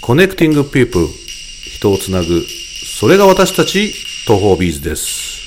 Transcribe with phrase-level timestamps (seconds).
[0.00, 2.42] Connecting People 人をつなぐ。
[2.98, 3.88] それが私たち
[4.26, 5.38] トーホービーズです。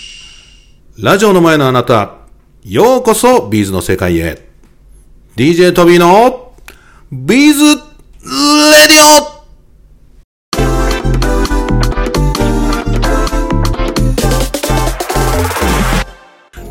[0.99, 2.17] ラジオの前のあなた
[2.63, 4.47] ようこそビーズの世界へ。
[5.35, 6.53] DJ トビーの
[7.11, 9.41] ビーズ Radio。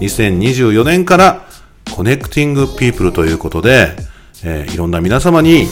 [0.00, 1.46] 2024年から
[1.94, 3.96] Connecting People ということで、
[4.44, 5.66] えーいろんな皆様に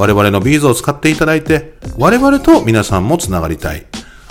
[0.00, 3.84] 我々のビーズを使っていただいて、我々と皆さんもつながりたい。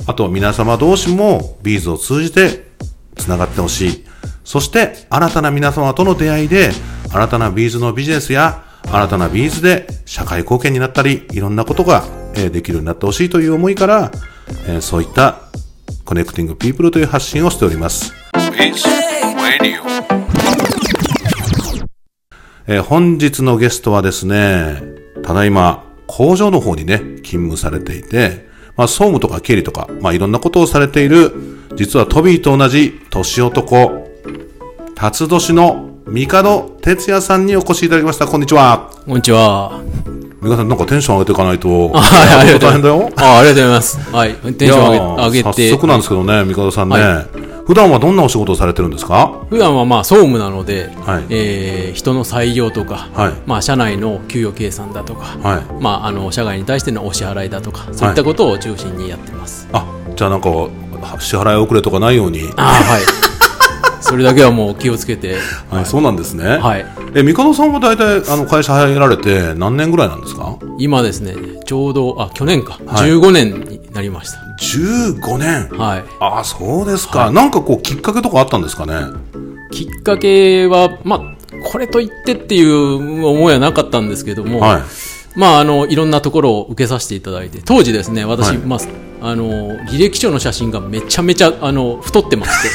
[0.07, 2.71] あと皆様同士もビーズを通じて
[3.16, 4.05] つながってほしい。
[4.43, 6.71] そして新たな皆様との出会いで、
[7.13, 14.12] 新たなビーズのビジネスや新たなビーズで社会貢献になったり、いろんなことがえーできるようになってほしいという思いから、
[14.65, 15.41] えーそういった
[16.03, 18.12] Connecting People という発信をしております。
[22.65, 31.34] えー本日のゲストはですね、ただいま工場の方にね、勤務されていて、まあ総務とか経理とか、まあいろんなことをされている、
[31.76, 34.07] 実はトビーと同じ年男、
[34.95, 38.26] 辰年の帝哲也さんにお越しいただきました。
[38.26, 38.89] こんにちは。
[39.05, 39.79] こんにちは。
[40.41, 43.11] 皆さんなんかテンション上げていかないと、 はい、ありがとう大変だよ。
[43.15, 43.99] あありがとうございます。
[44.11, 44.33] はい。
[44.54, 45.70] テンション上げ上げて。
[45.70, 47.26] 早速なんですけどね、帝さんね、は
[47.70, 49.45] 普段はどんなお仕事をされてるんですか？
[49.51, 55.84] 普段はまあ総務なので、はいえー人の採用とか、はいまあ社内の給与計算だとか、はい。
[55.84, 59.67] まああの社外に対してのお支払いだとか、そういったことを中心にやってます。
[59.71, 60.49] あ、じゃあなんか、
[61.20, 62.49] 支払い遅れとかないように。
[62.57, 63.01] ああはい。
[64.01, 65.35] それだけはもう気をつけて、
[65.69, 66.57] はい、そうなんですね。
[66.57, 66.85] はい。
[67.13, 70.56] え、帝さんは大体、あの、会社入られて何年ぐらいなんですか？
[70.79, 71.35] 今ですね、
[71.66, 75.69] ちょうどあ去年か、はい15年になりまし ?15 年。
[75.69, 75.75] た。
[75.75, 76.03] はい。
[76.19, 78.94] ああ、そうですか、なんかこう、きっかけとかあったんですかね？
[79.72, 84.59] きっかけはまあこれと言ってっていう思いはなかったんですけども。
[84.59, 84.81] はい。
[85.35, 88.79] まあ、あの、いろんなところを受けさせていただいて、当時ですね、私、はいまあ、
[89.22, 92.69] あの、履歴書の写真がめちゃめちゃ、あの、太ってまして。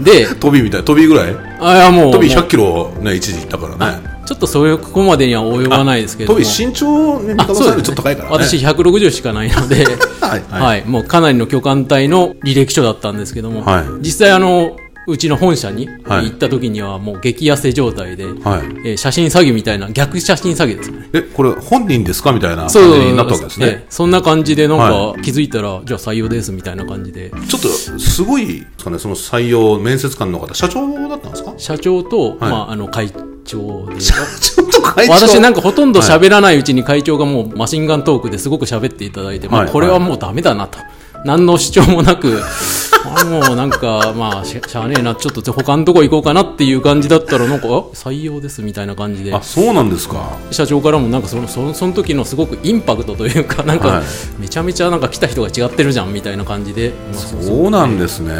[0.04, 0.84] で、飛びみたい。
[0.84, 1.36] 飛びぐらい？
[1.60, 4.00] あいやもう、飛びもう100キロね、一時いったからね。
[4.30, 8.36] ちょっとそういう、ここまでには及ばないですけど身長ね、あ帝さんよりちょっと高いからね。
[8.46, 9.84] 私160しかないので、
[10.22, 10.62] はい、はい。
[10.62, 13.84] はい、もうかなりの巨漢隊の履歴書だったんですけども、はい。
[14.02, 14.76] 実際あの、
[15.08, 16.26] うちの本社にはい。
[16.26, 18.34] 行った時にはもう激痩せ状態で、はい。
[18.84, 21.08] えー写真詐欺みたいな、逆写真詐欺ですかね。
[21.12, 23.70] え、これ本人ですかみたいな感じになったわけですえね。
[23.82, 31.54] えそんな感じで、なんはか気づいたら、じゃあ採用ですみたいな感じで、ちょっと、すごいですかね、その採用、面接官の方、社長だったんですか？
[31.56, 32.36] 社長と、はい。
[32.38, 33.10] まあ、あの会
[33.44, 35.12] 長で、ちょっと会長。
[35.12, 40.78] 私なんかほとんど喋らないうちに会長がもうマシンガントークですごく喋っていただいて、まあ、はいこれはもうダメだなと。
[41.24, 42.40] 何の主張もなく、
[43.04, 49.34] あもうなんか、まあ、ししゃあねえな、ちょっと他のとこ行こうかなっていう感じだったら、なんか、あ採用ですみたいな感じで。
[49.34, 50.38] あ、、そうなんですか。
[50.50, 54.02] 社長からもなんかその、そのその時のすごくインパクトというか、なんはいか、
[54.38, 58.34] めちゃめちゃなんか来た人が違ってるじゃんみたいな感じで、まあそうなんですね。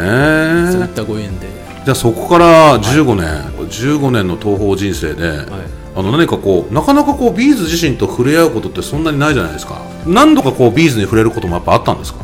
[0.71, 1.47] そういったご縁で。
[1.83, 5.47] じゃあそこから15年、15年の東方人生で、はい。
[5.93, 9.81] あの何かこうなかなかこうビーズ自身と触れ合うことってそんなにないじゃないですか。
[10.07, 12.19] 何度かこうビーズに触れることもやっぱあったんですか、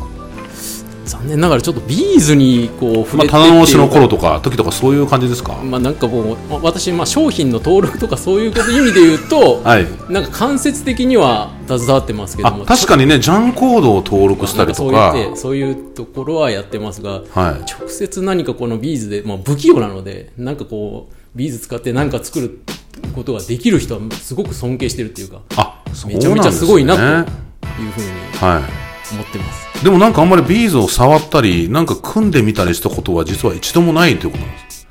[1.04, 9.86] 残念ながらちょっとビーズにこう触まあ、れてっていう棚直しの頃とか時とかそういう感じですか、まあなんかもうまあ私まあ商品の登録とかそういうこと意味で言うと、はい。
[10.10, 15.12] なんか間接的には携わってますけどあも確かにね JANコードを登録したりとか。
[15.12, 17.70] そうそういうところはやってますが、はい。
[17.70, 22.60] 直接何かこのビーズで、まあ、不器用なのでなんかこうビーズ使って何か作る
[23.14, 27.04] ことができる人はすごく尊敬してるっていうかあそうねめちゃめちゃすごいなとい
[27.88, 28.62] うふうには
[29.12, 29.80] 思ってます。
[29.80, 34.86] い、でもなんかあんまりビーズを触ったりなんか組んでみたりしたことは実は一度もないということなんです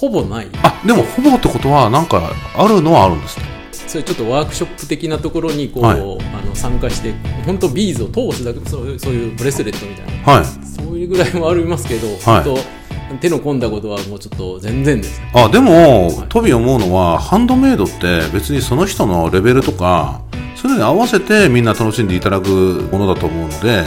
[0.00, 0.48] ほぼない。
[0.62, 3.44] あでもほぼってことはなんかあるのはあるんですね。
[3.72, 5.98] それちょっとワークショップ的なところにこう、はい。
[5.98, 6.02] あ
[6.46, 7.12] の参加して
[7.44, 10.32] 本当ビーズを通すだけそういうそういうブレスレットみたいな。
[10.32, 10.44] はい。
[10.44, 12.79] そういうぐらいはありますけど、本当
[13.18, 15.20] 手の込んだことはもうちょっと全然です。
[15.34, 20.20] あでも、トビ思うのはハンドメイドって別にその人のレベルとか
[20.56, 22.48] そういうのに合わせてみんな楽しんでいただく
[22.92, 23.84] ものだと思うので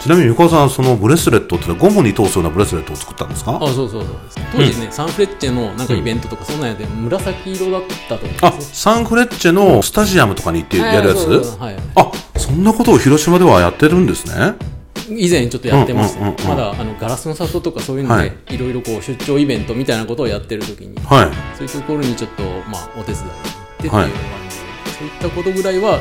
[0.00, 3.56] ちなみに横川さんそのブレスレットってゴムに通すようなブレスレットを作ったんですか？
[3.56, 4.38] あ、そうそうそうです。
[4.52, 10.84] 当時ね、サンフレッチェのなんかイベントとかそんなんやで紫色だったと思うんあサンフレッチェのスタジアムとかに行ってよ。
[10.84, 11.58] やるやつ？
[11.96, 14.54] あそんなことを広島ではやってるんですね
[15.08, 16.48] 以前ちょっとやってます、うんうんうんうん。
[16.48, 18.32] まだあのガラスの里とかそういうので、はい。
[18.50, 21.56] い、ろいろこう出張イベントみたいなことをやってる時にはい。
[21.56, 23.48] そういうところにちょっとまあお手伝いに行って
[23.78, 24.62] っていうはい感じで、
[24.98, 26.00] そういったことぐらいは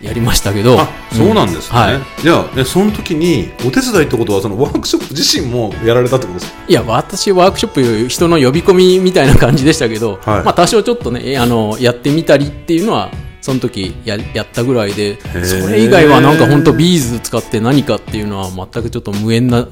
[0.00, 2.22] やりましたけどあそうなんですね、はい。
[2.22, 6.64] じゃあえその時にお手伝いってことはそのワークショップ自身もやられたってことですか？
[6.68, 10.44] いや、私、ワークショップ、人の呼び込みみたいな感じでしたけど、はい。
[10.44, 13.10] まあ、多少ちょっとね、えあの、やってみたりっていうのは
[13.44, 15.44] その時ややったぐらいでー。
[15.44, 19.68] それ以外はなんか本当ビーズ使って何かっていうのは全くちょっと無縁なも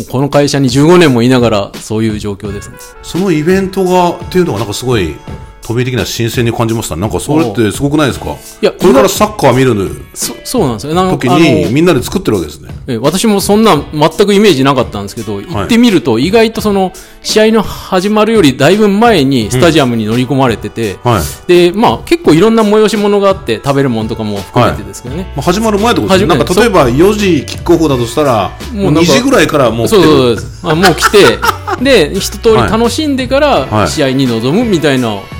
[0.00, 2.78] うこの会社に15年もいながらそういう状況ですね。
[3.04, 5.14] そのイベントがっていうのがなんかすごい
[5.62, 9.72] 飛び的な新鮮に感じましたなんかそれってすごくないですかいやこれからサッカー見る
[10.12, 16.92] そそうなんですよ時にみんなで作ってるわけですね私もそんな全くイメージなかったんですけど、行ってみると意外とその
[17.22, 26.36] 試合の始まるよりだいぶ前にスタジアムに乗り込まれてて、はいでまあ、結構いろんな催し物があって食べるものとかも含めてですけどね、まあ、始まる前ってことですね。
[26.36, 30.04] なんか例えば4時キックオフだとしたら、もう2時ぐらいからもう来てそう。
[30.04, 31.38] そうそうあもう来て
[31.82, 35.31] で一通り楽しんでから試合に臨むみたいな、へ感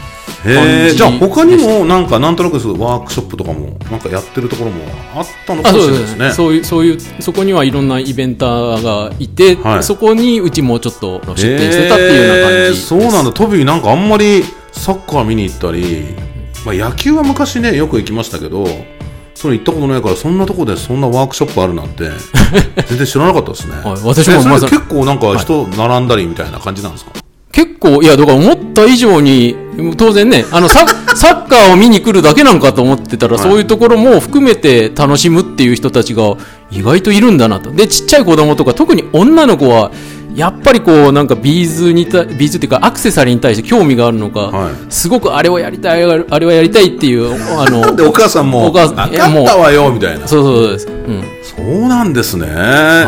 [0.45, 4.83] じえじゃあ他にもなんかなんとなくそうワークショップとかもなんかやってるところも
[5.15, 6.33] あったのかあもしれないですすね。
[6.33, 9.83] そういうそういうそこにはいろんなイベンターがいて、はい。
[9.85, 13.33] そこにうちもちょっと出店してたっていうような感じそうなんだ。
[13.33, 14.43] トビーなんかあんまり
[14.73, 16.07] サッカー見に行ったり、
[16.65, 18.67] まあ野球は昔ね、よく行きましたけど、
[19.35, 22.05] それ行ったことないから、そんなとこでそんなワークショップあるなんて、
[22.89, 23.75] 全然知らなかったですね。
[23.77, 27.13] はい私も結構なんか人並んだりみたいな感じなんですか？
[27.53, 29.57] 結構、いや、だから思った以上に、
[29.97, 36.37] 当然ね、あの、サッ サッカーを見に来るだけなんかと思ってたら、はいそういうところも含めて楽しむっていう人たちが
[36.71, 37.71] 意外といるんだなと。
[37.71, 39.91] で、ちっちゃい子供とか、特に女の子は、
[40.35, 50.27] やっぱりこう、なんかビーズにた、ビーズっていうかアクセサリーに対して興味があるのか、はいすごくあれをやりたい、あれはやりたいっていう、あの、 で、お母さんも、お母さんあいやもう買ったわよ、みたいな。
[50.27, 50.89] そうそうです。
[50.89, 51.25] うん。
[51.43, 52.47] そうなんですね、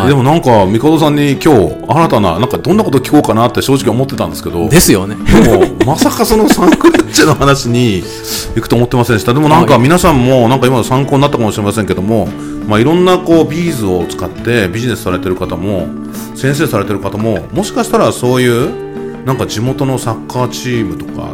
[0.05, 5.17] いでもなんか、みかどさんに今日、新たな、なんかどんなこと聞こうかなって正直思ってたんですけど、ですよね。
[5.25, 8.03] でも、まさかそのサンクレッチェの話に
[8.55, 9.33] 行くと思ってませんでした。
[9.33, 12.29] でもなんかはい皆さんも、なんか今の参考になったかもしれませんけども、
[12.67, 15.87] まあいろんなこうビーズを使ってビジネスされてる方も、
[16.35, 21.31] 先生されてる方も、もしかしたらそういう、なんか地元のサッカーチームとか、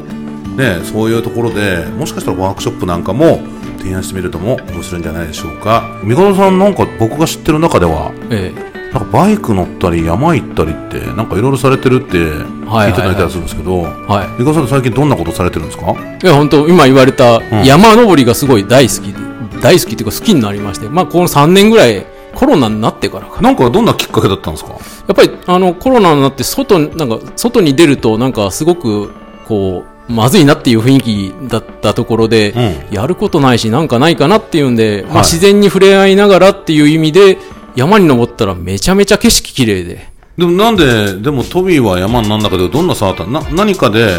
[0.56, 3.40] ね、そういうところで、もしかしたらワークショップなんかも
[3.78, 5.98] 提案してみるとも面白いんじゃないでしょうか。
[6.04, 8.52] みかどさんなんか僕が知ってる中では、え
[8.92, 14.40] なんかバイク乗ったり山行ったりってなんかいろいろされてるって聞いてたみたいするんですけど、えはい。
[14.40, 15.92] みかさんって最近どんなことされてるんですか？
[15.92, 22.04] いや、本当今言われたん山登りがすごい大好きで、大好きっていうか好きになりまして、まあ、この3年ぐらい、
[22.40, 23.42] コロナになってからか。
[23.42, 23.50] な。
[23.50, 24.70] んかどんなきっかけだったんですか？
[24.70, 24.76] や
[25.12, 29.12] っぱり、あの、コロナになって、外、なんか、外に出ると、なんか、すごく、
[29.46, 32.54] こう、まずいなっていう雰囲気だったところで、
[32.90, 37.36] うやることないし、なんかないかなっていうんで、まあ、はい自然に触れ合いながらっていう意味で、
[37.76, 43.24] 山に登ったらめちゃめちゃ景色綺麗で、でもなんででもトビーは山になんだけどどんな差あった？
[43.26, 44.18] な何かで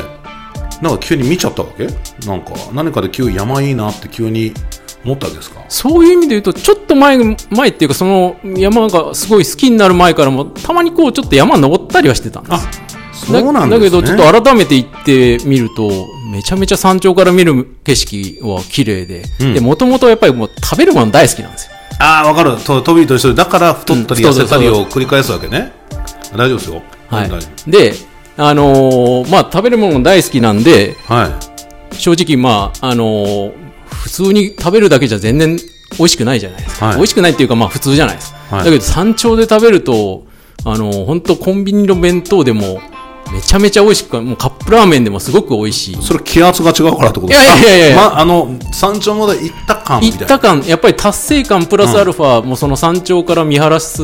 [0.82, 1.88] なんか急に見ちゃったわけ？
[2.26, 4.54] なんか何かで急に山いいなって急に
[5.04, 5.64] 思ったわけですか？
[5.70, 7.18] そういう意味で言うと、ちょっと前、
[7.50, 12.68] 前っていうか、その山がすごい好きになる前からも、たまにこう、ちょっと山登ったりはしてたんです。
[13.26, 13.80] そうなんですね。
[13.80, 15.90] だけど、ちょっと改めて行ってみると、
[16.32, 19.54] めちゃめちゃ山頂から見る景色は綺麗で、うん。
[19.54, 21.72] で、もともとやっぱりもう食べるもの大好きなんですよ。
[22.00, 22.58] ああわかる。
[22.58, 25.72] トトビーと一緒でだから太ったりうん痩せたりを繰り返すわけね。
[26.36, 26.82] 大丈夫ですよ。
[27.10, 27.30] はい。
[27.70, 27.94] で、
[28.38, 31.28] あのーまあ、食べるもの大好きなんで、夫は
[31.92, 31.96] い。
[31.96, 33.71] 正直、まあ、あのー
[34.02, 35.58] 普通に食べるだけじゃ全然
[35.98, 36.86] 美味しくないじゃないですか。
[36.88, 38.56] はい美味しくないっていうか、まあ、普通じゃないですか。
[38.58, 40.26] はいだけど、山頂で食べると、
[40.66, 42.82] あのー本当コンビニの弁当でも、
[43.32, 46.02] めちゃめちゃ美味しく、もうカップラーメンでもすごく美味しい。
[46.02, 47.44] それ気圧が違うからってことですか？
[47.44, 54.02] いやいやいやいやまあの山頂まで行った感みたいな行った感、やっぱり達成感プラスアルファ、もうその山頂から見晴らす、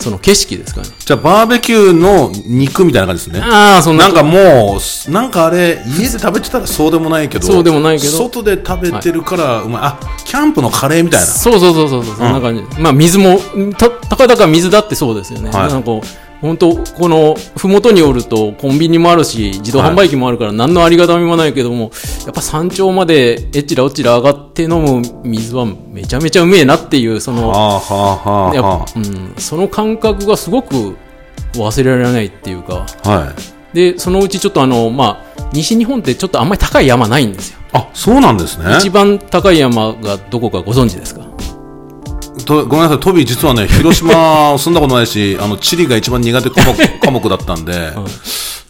[0.00, 0.88] その景色ですかね。
[0.98, 4.04] じゃあバーベキューの肉みたいな感じですねああ、そんな。
[4.04, 9.82] なんかもう、なんかあれ、家で食べてたらそうでもないけど、そうでもないけど外で食べてるから、うまい。
[9.82, 11.26] あ、キャンプのカレーみたいな。
[11.26, 12.80] そうそうそうそうそう、そんな感じ。
[12.80, 13.38] まあ水も、
[13.76, 15.50] た、たかだか水だってそうですよね。
[15.50, 21.90] はいなんかこう、本当この、ふもとにおるとコンビニもあるし、自動販売機もあるから何のありがたみもないけども、
[22.24, 30.96] やっぱ山頂までえっちらおっちら上がって飲む水はめちゃめちゃうめえなっていう、その、はあはあはあうん、その感覚がすごく
[31.54, 33.10] 忘れられないっていうか、あ。
[33.10, 33.76] はい。
[33.76, 37.58] で、そのうちちょっとあの、まあ、西日本ってちょっとあんまり高い山ないんですよ。
[37.72, 38.76] あ、そうなんですね。
[38.78, 41.22] 一番高い山がどこかご存知ですか？
[42.50, 47.92] とごめんなさい、トビー実はね、広島住んだことないし、 あの、地理が一番苦手科目 科目だったんで、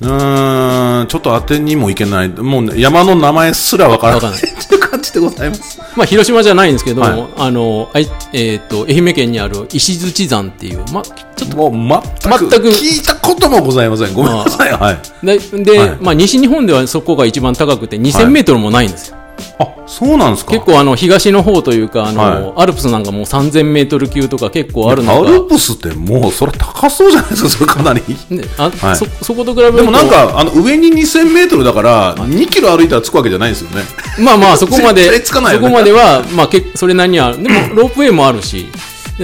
[0.03, 2.29] うーん、ちょっと当てにもいけない。
[2.29, 5.79] もうね、山の名前すらわからないいっていう感じでございます。
[5.97, 7.91] まあ、広島じゃないんですけど、はいあの、
[8.33, 11.03] えっ、と、愛媛県にある石槌山っていう、まあ、
[11.37, 14.15] ちょっと、もう全く全く聞いたこともございません。
[14.15, 14.73] ごめんなさい。
[14.73, 15.27] はい。
[15.27, 19.20] で、ではいまあ、西日本ではそこが一番高くて2000メートルもないんですよ。
[19.59, 20.53] あ、そうなんですか？
[20.53, 22.63] 結構あの東の方というか、あの、はい。
[22.63, 28.03] アルプスなんかもう3000メートル級とか結構あるのアルが、プスってもうそれ高そうじゃないですか、 それかなり。
[28.31, 28.97] ねあはい。
[28.97, 29.77] そそこと比べると。
[29.79, 33.83] でもなんか、あの、上に2000メートルだから、2キロ歩いたら着くわけじゃないんですよね。
[34.19, 35.67] まあまあそこまで、絶対つかないよね。
[35.67, 38.67] そこまでは、まあけそれなりには、でも ロープウェイもあるし、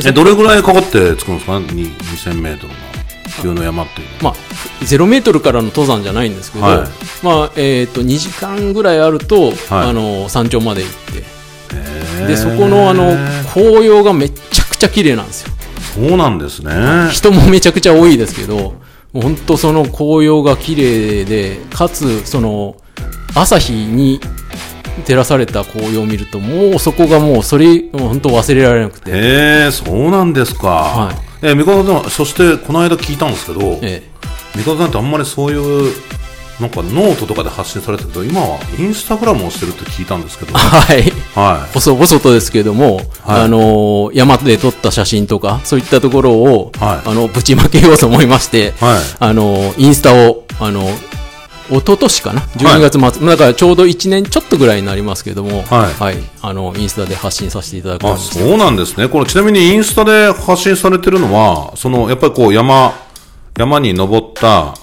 [0.05, 1.59] え、どれぐらいかかって着くんですか？
[1.73, 2.73] に ?2000 メートル
[3.39, 4.09] の急の山っていう。
[4.23, 4.35] まあ、
[4.83, 6.89] 0メートルからの登山じゃないんですけど、はい
[7.23, 13.17] まあ、えっ、と、2時間ぐらいあると、はいあの、山頂まで行って、で、そこの、あの、
[13.53, 15.53] 紅葉がめちゃくちゃ綺麗なんですよ。
[15.95, 17.11] そうなんですね。
[17.11, 18.57] 人もめちゃくちゃ多いですけど、
[19.13, 22.77] もう本当その紅葉が綺麗で、かつ、その、
[23.35, 24.21] 朝日に
[25.05, 30.69] 照らされた紅葉を見ると、もうそこがもう、それ、もう本当忘れられなくて、へえ、そうなんですか。
[30.69, 34.03] はいえ、みかどさん、そしてこの間聞いたんですけど、え
[34.55, 35.93] 見門さんってあんまりそういう、
[36.61, 41.13] なんかノートとかで発信されてるけど、今はインスタグラムをしてるって聞いたんですけど、えはい。
[41.35, 43.05] は細々とですけども、はい。
[43.43, 47.09] あのー山で撮った写真とか、そういったところを、はい。
[47.11, 49.01] あの、ぶちまけようと思いまして、はい。
[49.19, 50.89] あのーインスタを、あの
[51.71, 58.11] 一昨年かな ?12 月末、だからちょうど1年ちょっとぐらいになりますけども、はいあの、インスタで発信させていただくい。
[58.11, 59.09] あ、そうなんですね。
[59.09, 62.93] これちなみにインスタで発信されてるのは、その、やっぱりこう山、
[63.59, 64.75] 山に登った、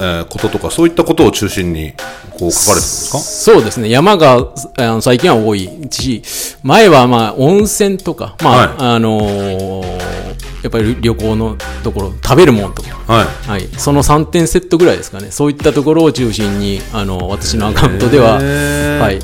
[0.22, 1.92] ーこととか、そういったことを中心に、
[2.38, 3.18] こう書かれてるんですか？
[3.18, 3.88] そうですね。
[3.90, 4.34] 山が、
[4.78, 6.22] あの最近は多いし、
[6.62, 10.27] 前はまあ、温泉とか、まあ、はいあのー
[10.62, 13.48] やっぱり旅行のところ、食べるものとか、はい。
[13.48, 19.20] はい、その3点セットぐらいですかね、そういったところを中心に、あの私のアカウントでは、はい、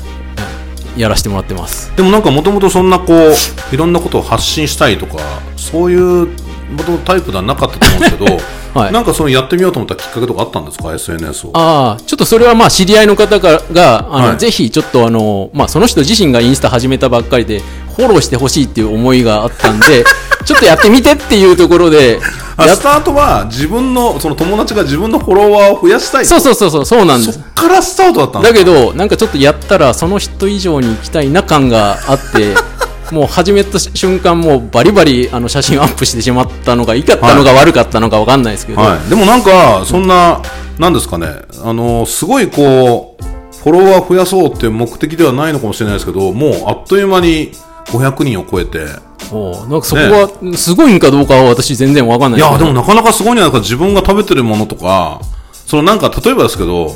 [0.99, 1.95] やらせてもらってます。
[1.95, 3.33] でもなんかもともとそんなこう
[3.73, 5.17] いろんなことを発信したいとか
[5.57, 6.27] そういう
[6.71, 8.37] もともとタイプではなかったと思うんですけど、
[8.79, 8.91] はい。
[8.91, 11.51] なんかそのやってみようと思ったきっかけとかあったんですか？SNS を。
[11.53, 14.37] ああ、ちょっとそれはまあ知り合いの方が、があの、はい。
[14.37, 17.61] ぜひちょっとあの、まあその人自身がインスタ始めたばっかりで、
[17.95, 20.03] フォローしてほしいっていう思いがあったんで、
[20.45, 26.25] ちょっとやってみてっていうところで、スタートは自分のその友達が自分のフォロワーを増やしたい。
[26.25, 27.33] そうそうそうそう、そうなんです。
[27.33, 27.53] そっ。
[27.53, 28.59] からスタートだったんですか？
[28.59, 32.55] だけど、なんかちょっとやったら、その人以上に行きたいな感があって、
[33.11, 40.41] もう始めた瞬間、もうバリバリあの写真をアップしてしまったのが、いいかったのか悪かったのか分かんないですけど、はい、でもなんかそんな、
[40.79, 41.27] なんですかね？
[41.63, 43.23] あのすごいこう
[43.63, 47.51] フォロワー増やそうっていう目的ではないのかもしれないですけどもうあっという間に
[47.85, 48.85] 500人を超えて
[49.31, 53.59] おうなんかそこは、すごいんかどうかは私全然分かんないいや、でもなかなかすごいんじゃないか。
[53.59, 55.19] 自分が食べてるものとか、
[55.51, 56.91] そのなんか、例えばですけど、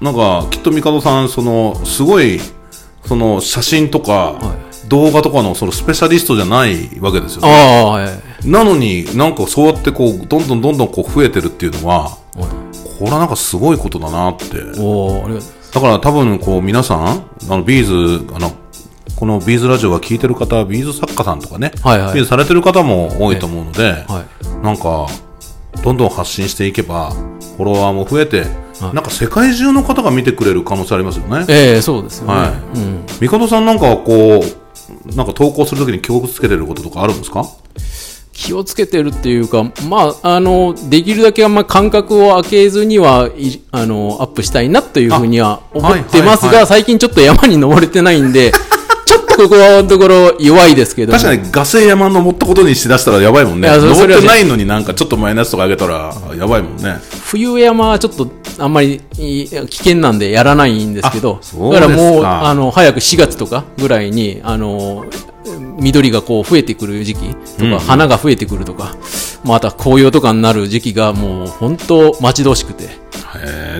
[0.00, 2.40] なんか、きっと帝さん、その、すごい、
[3.04, 4.38] その、写真とか、
[4.88, 7.82] 動画とかの、その、スペシャリストじゃないわけですよ、あね。
[7.82, 8.48] あ、はい。
[8.48, 12.16] なのになんかそうやってこう、どんどんどんどんこう増えてるっていうのは、
[12.98, 14.44] これはなんかすごいことだなって。
[15.74, 18.52] だから多分こう皆さん、あのビーズ、あの、
[19.16, 22.14] このビーズラジオが聞いてる方、ビーズ作家さんとかね、はいはい。
[22.14, 24.24] ビーズされてる方も多いと思うので、は
[24.62, 24.64] い。
[24.64, 25.06] なんか、
[25.82, 27.10] どんどん発信していけば、
[27.56, 28.94] フォロワーも増えて、はい。
[28.94, 31.46] なんか世界中の方が見てくれる可能性ありますよね。
[31.48, 32.34] ええそうですよね。
[32.34, 32.78] はい。
[32.78, 33.04] うん。
[33.20, 37.46] 帝さんなんかはこう、なんか投稿するときに気をつけてることとかあるんですか？
[38.34, 46.52] 気をつけてるっていうか、まあ、あの、できるだけあんま間隔を空けずには、いあの、アップしたいなというふうには思ってますが、はい。
[46.52, 48.52] はいはい最近ちょっと山に登れてないんで、
[49.06, 51.18] ちょっとここはのところ弱いですけども。
[51.18, 53.68] 確かにガセ山登ったことにしだしたらやばいもんね。
[53.68, 56.96] 登ってないのになんかちょっとマイナスとか上げたらやばいもんね。
[57.24, 61.40] 冬山はちょっとあんまり危険なんでやらないんですけど
[61.72, 65.04] だからもう、あの、早く4月とかぐらいに、あの、
[65.78, 68.96] 緑がこう増えてくる時期とか、花が増えてくるとか、
[69.44, 72.88] また紅葉とかになる時期がもう本当待ち遠しくて。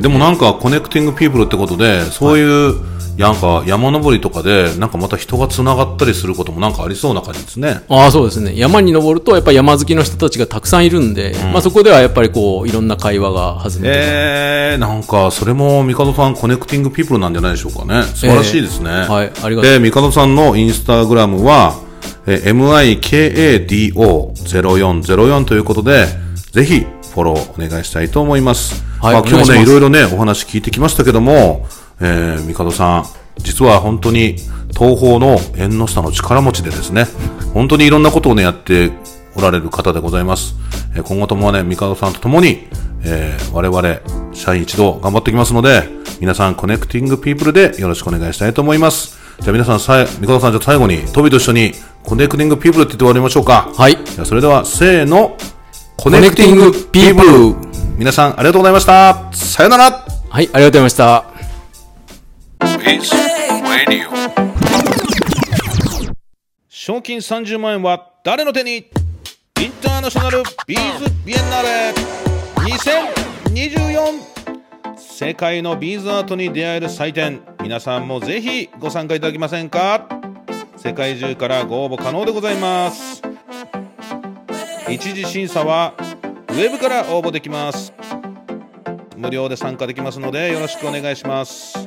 [0.00, 2.74] でもなんか Con necting People ってことで、そういう、
[3.16, 7.80] なんか山登りとかで、なんかまた人が繋がったりすることもなんかありそうな感じですね。
[7.88, 8.56] ああ、そうですね。
[8.56, 13.82] 山に登ると、やっぱり山好きの人たちがたくさんいるんで、まあそこではやっぱりこう、いろんな会話が弾むとか。
[13.84, 18.02] えー、なんかそれも見門さん Connecting People なんじゃないでしょうかね。
[18.02, 18.90] 素晴らしいですね。
[18.90, 19.70] はい、ありがとう。
[19.70, 21.74] で、見門さんのインスタグラムは、
[22.26, 22.56] えー
[23.66, 26.06] MIKADO0404 ということで、
[26.52, 28.84] ぜひフォローお願いしたいと思います。
[29.00, 31.66] はいまあ、今日もね、いろいろね、お話聞いてきましたけども、
[32.00, 33.04] えー、見門さん、
[33.38, 34.36] 実は本当に
[34.76, 37.06] トーホーの縁の下の力持ちでですね、
[37.54, 38.90] 本当にいろんなことをね、やって
[39.34, 40.54] おられる方でございます。
[40.94, 42.68] えー今後ともね、見門さんと共に、
[43.04, 44.00] えー我々、
[44.34, 45.88] 社員一同頑張っていきますので、
[46.20, 49.18] 皆さん、 Connecting People でよろしくお願いしたいと思います。
[49.40, 53.70] じゃあ皆さん、さえ、見門さん、じゃあ最後に、トビと一緒に、 Connecting People って言って終わりましょうか。
[53.76, 53.98] はい。
[54.04, 55.36] じゃあそれでは、せーの、
[55.96, 57.54] Connecting People
[57.98, 59.28] 皆さん、ありがとうございました。
[59.32, 61.35] さよならはい、ありがとうございました。
[62.82, 63.10] Beads
[63.62, 64.08] Radio.
[66.68, 68.76] 賞金30万円は誰の手に？
[68.76, 71.94] インターナショナルビーズビエンナーレ。
[73.54, 74.20] 2024
[74.96, 77.40] 世界のビーズアートに出会える祭典。
[77.62, 80.08] 皆さんもぜひご参加いただけませんか？
[80.76, 83.22] 世界中からご応募可能でございます。
[84.88, 87.92] 一次審査はウェブから応募できます。
[89.16, 91.85] 無料で参加できますのでよろしくお願いします。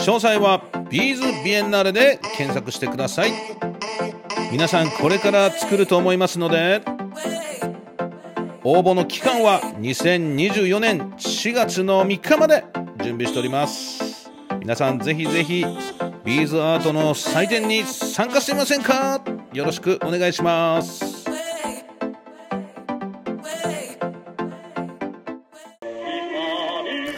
[0.00, 3.32] 詳細はビーズビエンナーレで検索してください。
[4.50, 6.82] 皆さんこれから作ると思いますので
[8.64, 12.64] 応募の期間は2024年4月の3日まで
[13.02, 14.30] 準備しております。
[14.58, 15.64] 皆さんぜひぜひ
[16.24, 19.22] ビーズアートの祭典に参加してみませんか？
[19.52, 21.24] よろしくお願いします。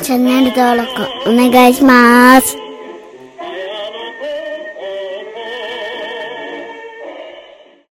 [0.03, 0.91] チャンネル登録
[1.31, 2.57] お願いします。